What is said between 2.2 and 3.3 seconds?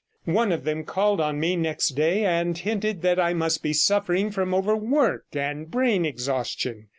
and hinted that